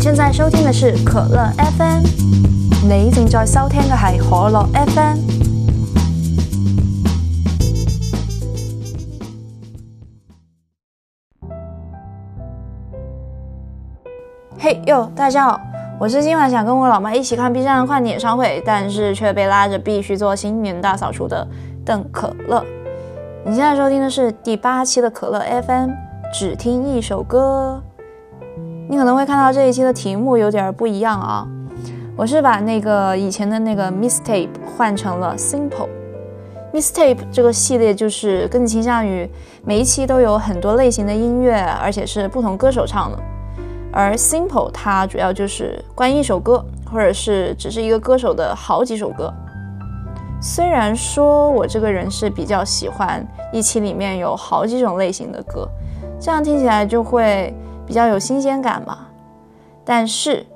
[0.00, 5.18] 正在收聽的是可樂 FM，你正在收聽的係可乐 FM。
[14.58, 15.60] 嘿哟，大家好，
[16.00, 21.46] 我是今晚想跟我老妈一起看 B 站跨年演唱会，但是却被拉着必须做新年大扫除的
[21.84, 22.64] 邓可乐。
[23.44, 25.90] 你现在收听的是第八期的可乐 FM，
[26.32, 27.82] 只听一首歌。
[28.90, 31.46] 你可能会看到这一期的题目有点不一样啊，
[32.16, 35.88] 我是把那个以前的那个 Mistape 换成了 Simple。
[36.74, 39.30] Mistape 这个系列就是更倾向于
[39.64, 43.18] 每一期都有很多类型的音乐，而且是不同歌手唱的。
[43.92, 49.32] 而 Simple 它主要就是关于一首歌，或者是只是一个歌手的好几首歌。
[50.42, 55.68] 虽然说我这个人是比较喜欢一期里面有好几种类型的歌，
[56.18, 57.54] 这样听起来就会。
[57.90, 58.98] 比较有新鲜感嘛，
[59.84, 60.46] 但是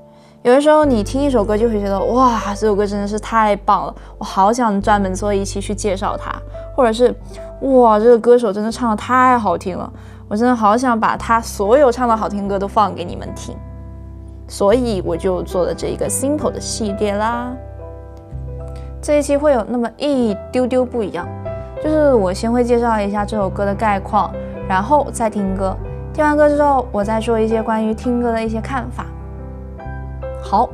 [0.43, 6.33] 有的时候你听一首歌就会觉得哇，这首歌真的是太棒了，我好想专门做一期去介绍它，
[6.77, 7.13] 或者是
[7.63, 9.93] 哇，这个歌手真的唱的太好听了，
[10.29, 13.57] 我真的好想把他所有唱的好听歌都放给你们听，
[14.47, 17.53] 所以我就做了这一个 simple 的系列啦。
[19.03, 21.27] 这一期会有那么一丢丢不一样，
[21.83, 24.33] 就是我先会介绍一下这首歌的概况，
[24.69, 25.77] 然后再听歌。
[26.15, 29.05] 听完歌之后，我再说一些关于听歌的一些看法。
[30.41, 30.71] 好，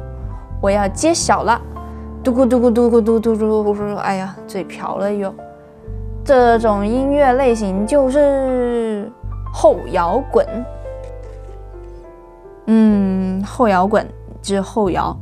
[0.60, 1.58] 我要揭晓了，
[2.22, 5.34] 嘟咕嘟咕嘟咕嘟嘟嘟嘟嘟，哎呀，嘴瓢了又。
[6.22, 9.10] 这种音乐类型就是
[9.50, 10.46] 后摇滚。
[12.66, 14.06] 嗯，后摇滚
[14.42, 15.16] 就是后摇。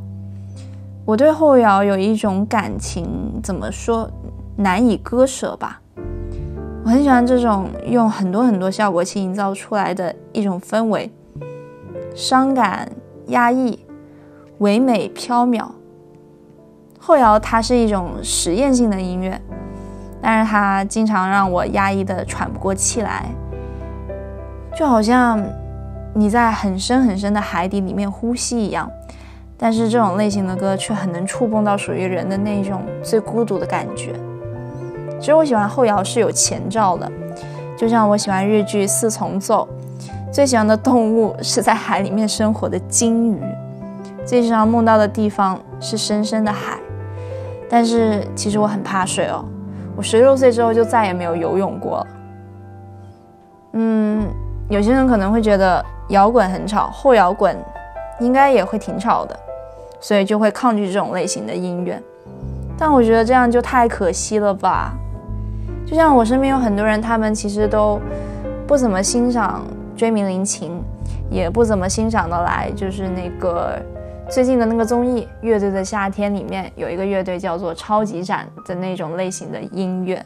[1.05, 4.11] 我对后摇有一种感情，怎么说，
[4.57, 5.79] 难以割舍吧。
[6.89, 11.11] 我很喜欢这种用很多很多效果器营造出来的一种氛围，
[12.15, 12.89] 伤感、
[13.27, 13.77] 压抑、
[14.57, 15.67] 唯美、飘渺。
[16.97, 19.39] 后摇它是一种实验性的音乐，
[20.19, 23.27] 但是它经常让我压抑的喘不过气来，
[24.75, 25.39] 就好像
[26.15, 28.89] 你在很深很深的海底里面呼吸一样。
[29.59, 34.15] 但是这种类型的歌却很能触碰到属于人的那种最孤独的感觉。
[35.19, 37.11] 其实我喜欢后摇是有前兆的，
[37.77, 39.67] 就像我喜欢日剧《四重奏》，
[40.33, 43.41] 最喜欢的动物是在海里面生活的鲸鱼，
[44.25, 46.79] 最经常梦到的地方是深深的海。
[47.69, 49.45] 但是其实我很怕水哦，
[49.95, 52.07] 我十六岁之后就再也没有游泳过了。
[53.73, 54.27] 嗯，
[54.69, 57.55] 有些人可能会觉得摇滚很吵，后摇滚
[58.19, 59.37] 应该也会挺吵的，
[59.99, 62.01] 所以就会抗拒这种类型的音乐。
[62.77, 64.93] 但我觉得这样就太可惜了吧。
[65.89, 67.99] 就像我身边有很多人，他们其实都
[68.67, 69.65] 不怎么欣赏
[69.97, 70.79] 追名林琴，
[71.31, 73.75] 也不怎么欣赏的来，就是那个
[74.29, 80.23] 最近的那个综艺《乐队的夏天》里面有一个乐队叫做超级展的那种类型的音乐。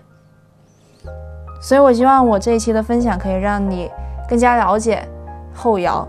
[1.62, 3.90] 所以我希望我这一期的分享可以让你
[4.28, 5.02] 更加了解
[5.54, 6.06] 后摇，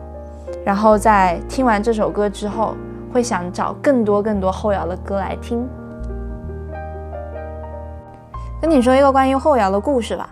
[0.65, 2.75] 然后在听完这首歌之后，
[3.13, 5.65] 会想找更多更多后摇的歌来听。
[8.65, 10.27] 跟你说一个关于后摇的故事吧。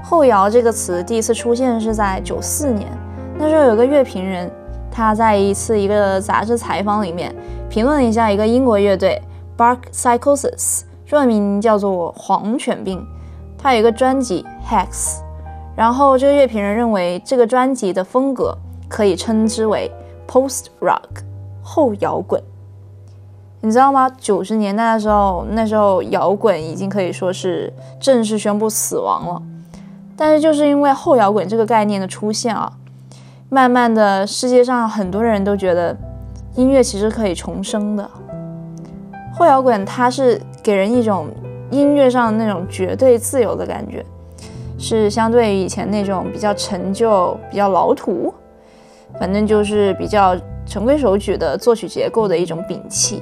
[0.00, 2.86] 后摇这个词第一次出现是在九四年，
[3.36, 4.48] 那时候有个乐评人，
[4.92, 7.34] 他在一次一个杂志采访里面
[7.68, 9.20] 评论了一下一个英国乐队
[9.56, 13.04] Bark Psychosis，中文名叫做黄犬病，
[13.60, 15.18] 他有一个专辑 Hex，
[15.74, 18.56] 然后这个乐评人认为这个专辑的风格
[18.88, 19.90] 可以称之为
[20.28, 21.24] Post Rock
[21.60, 22.40] 后摇滚。
[23.60, 24.08] 你知道吗？
[24.18, 29.42] 九十年代的时候，那时候摇滚已经可以说是正式宣布死亡了。
[30.16, 32.72] 但是就是因为后摇滚这个概念的出现啊，
[33.48, 35.96] 慢慢的世界上很多人都觉得
[36.54, 38.08] 音乐其实可以重生的。
[39.34, 41.28] 后摇滚它是给人一种
[41.70, 44.04] 音乐上那种绝对自由的感觉，
[44.78, 48.32] 是相对于以前那种比较陈旧、比较老土，
[49.18, 53.20] 反正就是比较循规守矩的作曲结构的一种摒弃。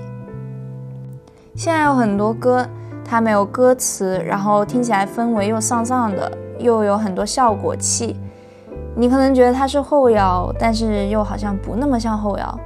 [1.56, 2.68] 现在有很多歌，
[3.02, 8.14] 它没有歌词，然后听起来氛围又丧丧的，又有很多效果器。
[8.94, 12.60] 你可能觉得它是后摇，但是又好像不那么像后摇。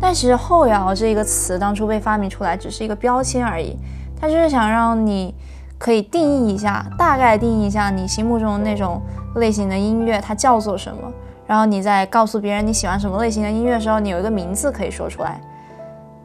[0.00, 3.76] 但其实后摇这个词当初被发明出来只是一个标签而已，
[4.20, 5.32] 它就是想让你
[5.78, 9.00] 可以定义一下，大概定义一下你心目中的那种
[9.36, 11.12] 类型的音乐它叫做什么，
[11.46, 15.40] 然后你在告诉别人你喜欢什么类型的音乐的时候，你有一个名字可以说出来。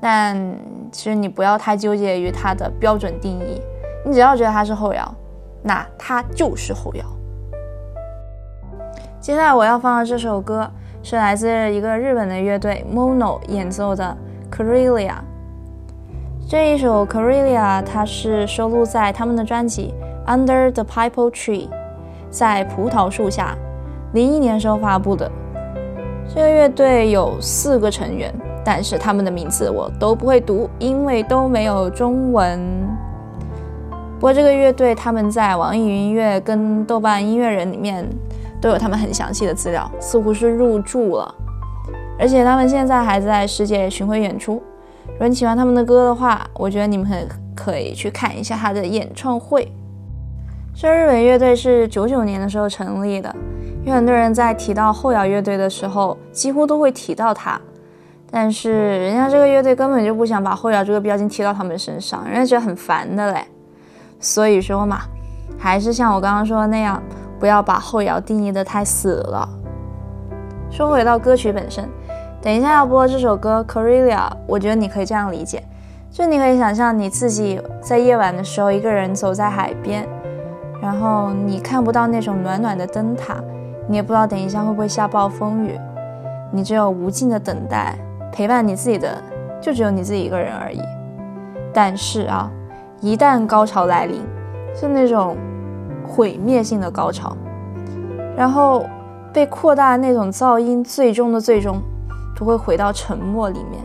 [0.01, 0.35] 但
[0.91, 3.61] 其实你不要太纠结于它的标准定义，
[4.03, 5.13] 你只要觉得它是后摇，
[5.61, 7.05] 那它就是后摇。
[9.19, 10.67] 接下来我要放的这首歌
[11.03, 14.17] 是来自一个日本的乐队 Mono 演奏的
[14.51, 15.13] Carelia。
[16.49, 19.93] 这一首 Carelia 它是收录在他们的专辑
[20.25, 21.69] Under the Pipal Tree，
[22.31, 23.55] 在葡萄树下，
[24.13, 25.31] 零一年时候发布的。
[26.27, 32.59] 这个乐队有四个成员，但是他们的名字我都不会读，因为都没有中文。
[34.15, 38.07] 不过这个乐队他们在网易云音乐跟豆瓣音乐人里面。
[38.61, 41.33] 都有他们很详细的资料，似乎是入驻了，
[42.19, 44.61] 而且他们现在还在世界巡回演出。
[45.07, 49.67] 如果你喜欢他们的歌的话，我觉得你们很可以去看一下他的演唱会。
[50.75, 53.35] 这日本乐队是九九年的时候成立的，
[53.83, 57.59] 有很多人在提到后摇乐队的时候，几乎都会提到他，
[58.31, 63.45] 但是人家这个乐队根本就不想把后摇这个标签贴到他们身上，人家觉得很烦的嘞。
[64.19, 65.01] 所以说嘛，
[65.59, 67.01] 还是像我刚刚说的那样。
[67.39, 69.49] 不要把后摇定义的太死了。
[70.69, 71.89] 说回到歌曲本身，
[72.39, 75.63] 等一下要播这首歌《Corelia》，我觉得你可以这样理解：
[76.11, 80.07] 就你可以想象你自己在夜晚的时候一个人走在海边，
[80.79, 83.37] 然后你看不到那种暖暖的灯塔，
[83.87, 85.79] 你也不知道等一下会不会下暴风雨，
[86.51, 87.97] 你只有无尽的等待，
[88.31, 89.21] 陪伴你自己的
[89.61, 90.81] 就只有你自己一个人而已。
[91.73, 92.51] 但是啊，
[92.99, 94.21] 一旦高潮来临，
[94.75, 95.37] 是那种。
[96.03, 97.37] 毁灭性的高潮，
[98.35, 98.85] 然后
[99.31, 101.81] 被扩大那种噪音，最终的最终
[102.35, 103.81] 都会回到沉默里面。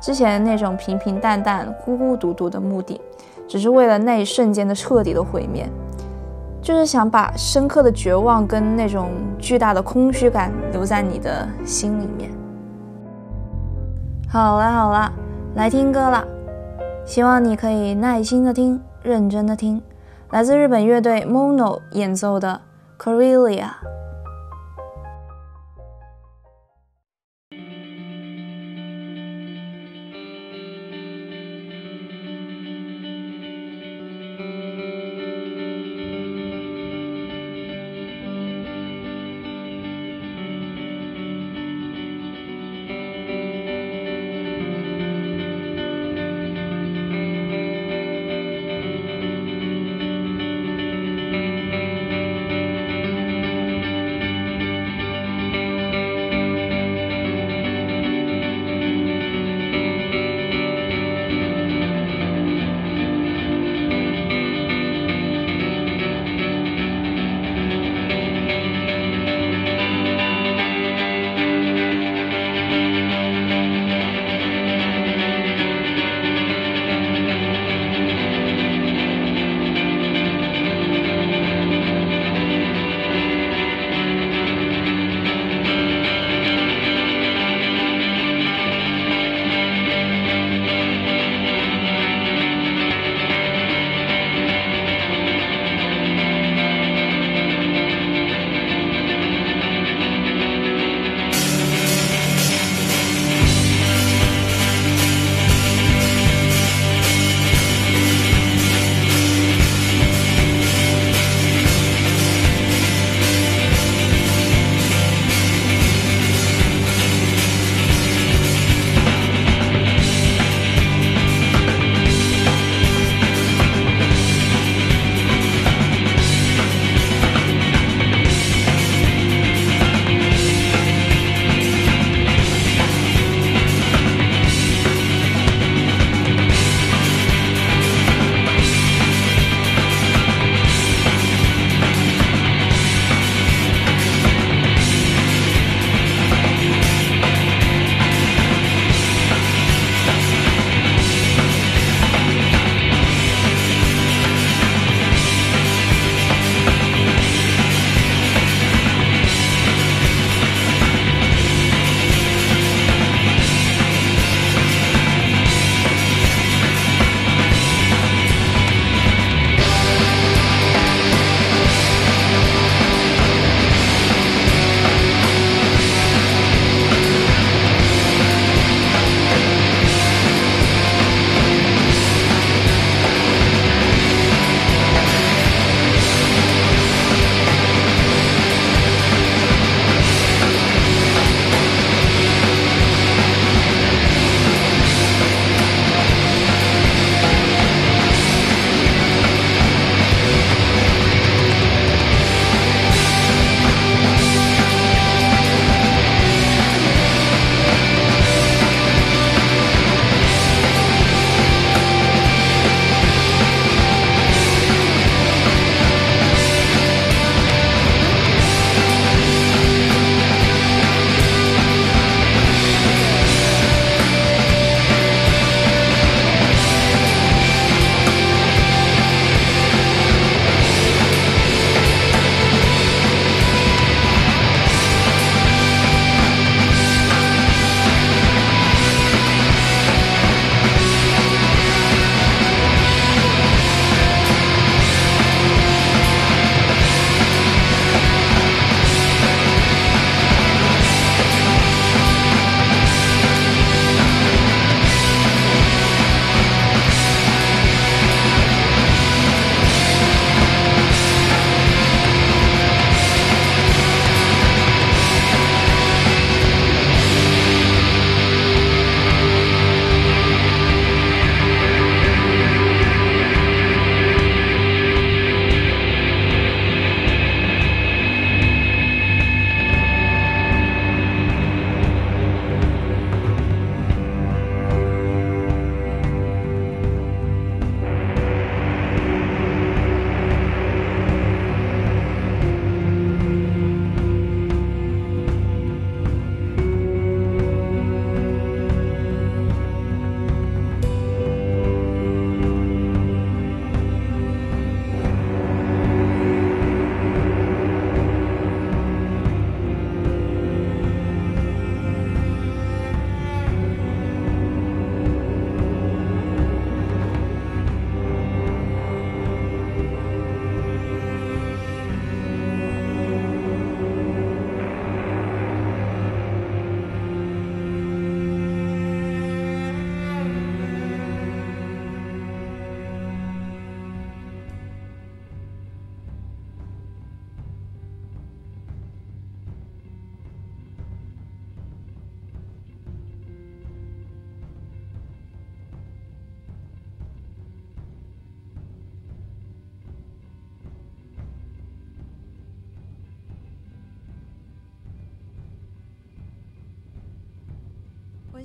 [0.00, 3.00] 之前那种平平淡淡、孤孤独独的目的，
[3.48, 5.68] 只是为了那一瞬间的彻底的毁灭，
[6.62, 12.30] 就是想把深刻的绝望跟那种巨大的空虚感留在你的心里面。
[14.28, 15.12] 好啦好啦，
[15.54, 16.24] 来听歌啦，
[17.04, 19.80] 希望你可以耐心的听，认真的听。
[20.30, 22.60] 来自日本乐队 Mono 演奏的
[23.02, 23.60] 《Corelia》。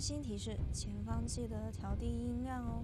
[0.01, 2.83] 温馨提示：前方记得调低音量哦。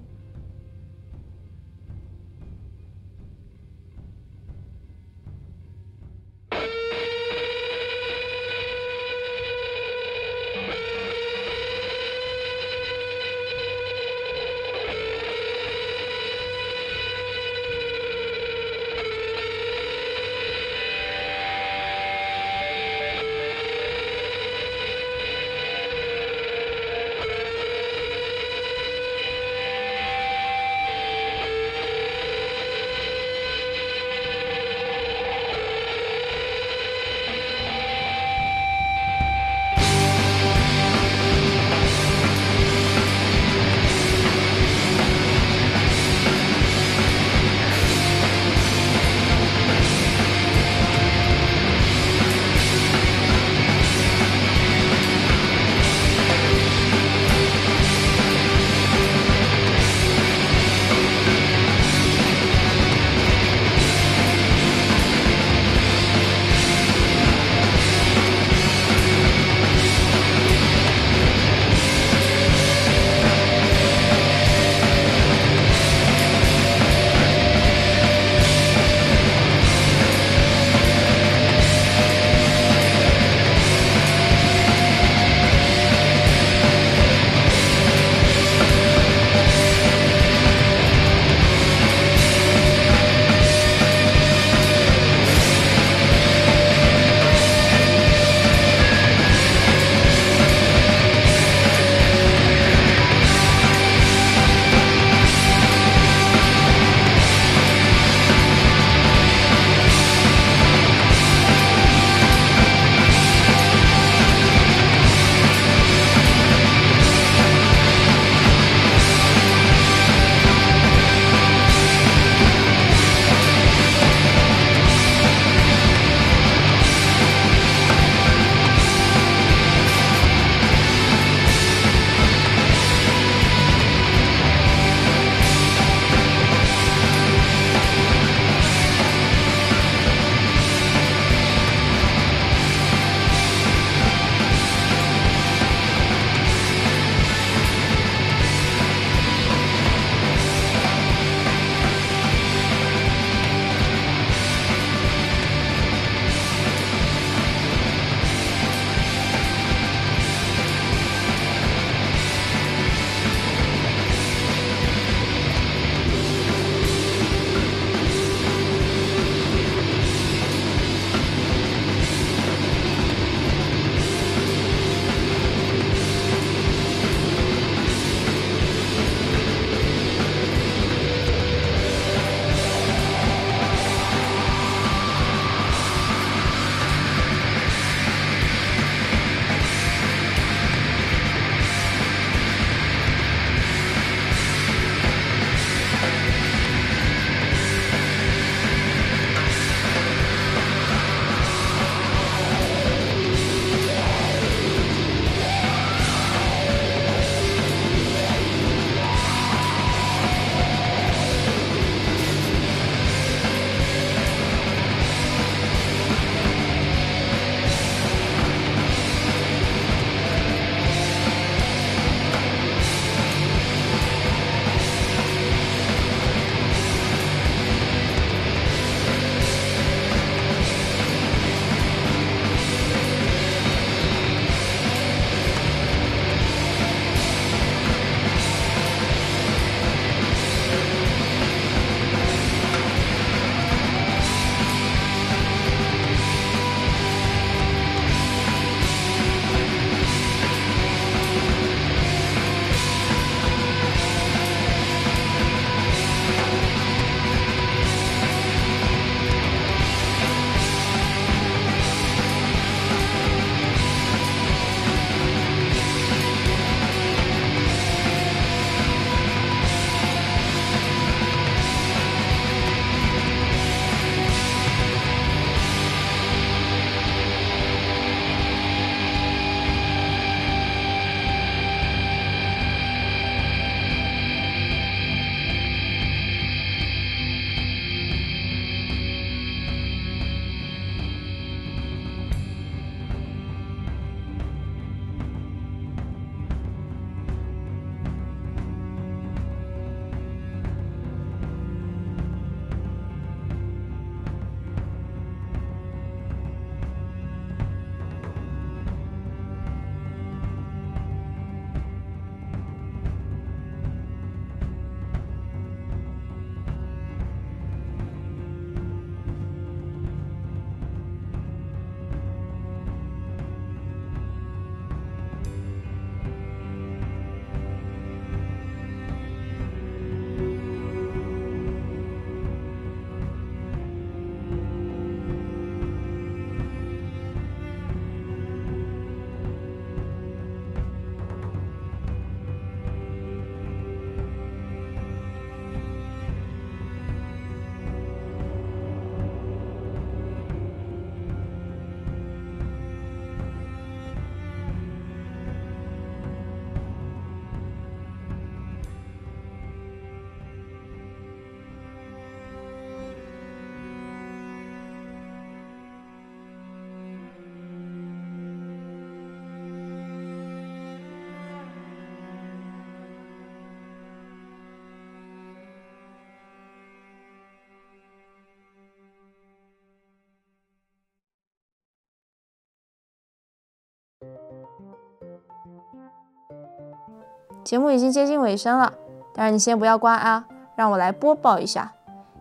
[387.67, 388.93] 节目已经接近尾声了，
[389.35, 390.45] 但是你先不要关啊，
[390.77, 391.91] 让我来播报一下。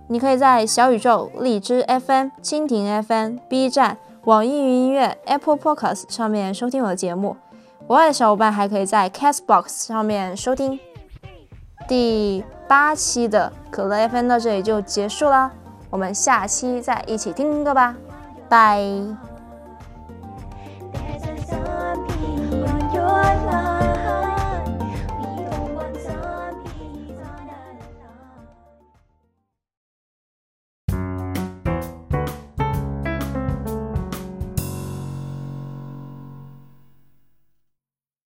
[0.07, 7.37] 你可以在小宇宙、荔枝 FM、蜻蜓 FM、B 站、网易云音乐、Apple Podcast 上面收听我的节目。
[7.89, 10.79] 国外的小伙伴还可以在 Castbox 上面收听。
[11.89, 15.51] 第八期的可乐 FM 到这里就结束啦，
[15.91, 17.97] 我们下期再一起听歌吧，
[18.49, 18.81] 拜。